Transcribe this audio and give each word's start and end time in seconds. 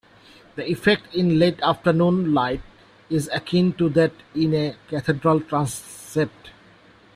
The 0.55 0.65
effect 0.67 1.13
in 1.13 1.37
late 1.37 1.61
afternoon 1.61 2.33
light 2.33 2.63
is 3.11 3.29
akin 3.31 3.73
to 3.73 3.87
that 3.89 4.13
in 4.33 4.51
a 4.55 4.75
cathedral 4.89 5.41
transept. 5.41 6.49